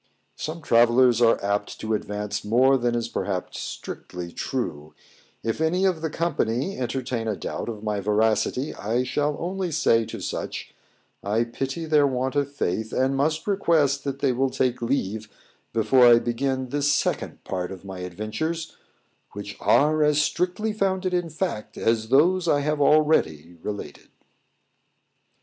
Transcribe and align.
_Some 0.35 0.63
travellers 0.63 1.21
are 1.21 1.39
apt 1.43 1.79
to 1.79 1.93
advance 1.93 2.43
more 2.43 2.75
than 2.75 2.95
is 2.95 3.07
perhaps 3.07 3.59
strictly 3.59 4.31
true; 4.31 4.95
if 5.43 5.61
any 5.61 5.85
of 5.85 6.01
the 6.01 6.09
company 6.09 6.75
entertain 6.75 7.27
a 7.27 7.35
doubt 7.35 7.69
of 7.69 7.83
my 7.83 7.99
veracity, 7.99 8.73
I 8.73 9.03
shall 9.03 9.37
only 9.39 9.71
say 9.71 10.07
to 10.07 10.19
such, 10.19 10.73
I 11.21 11.43
pity 11.43 11.85
their 11.85 12.07
want 12.07 12.35
of 12.35 12.51
faith, 12.51 12.91
and 12.91 13.15
must 13.15 13.45
request 13.45 14.03
they 14.05 14.31
will 14.31 14.49
take 14.49 14.81
leave 14.81 15.29
before 15.71 16.07
I 16.07 16.17
begin 16.17 16.69
the 16.69 16.81
second 16.81 17.43
part 17.43 17.71
of 17.71 17.85
my 17.85 17.99
adventures, 17.99 18.75
which 19.33 19.55
are 19.59 20.01
as 20.03 20.19
strictly 20.19 20.73
founded 20.73 21.13
in 21.13 21.29
fact 21.29 21.77
as 21.77 22.09
those 22.09 22.47
I 22.47 22.61
have 22.61 22.81
already 22.81 23.55
related. 23.61 24.09